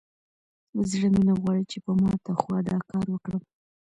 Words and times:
زړه 0.89 1.07
مې 1.13 1.21
نه 1.27 1.33
غواړي 1.39 1.63
چې 1.71 1.77
په 1.85 1.91
ماته 2.01 2.31
خوا 2.41 2.59
دا 2.69 2.77
کار 2.89 3.05
وکړم. 3.09 3.41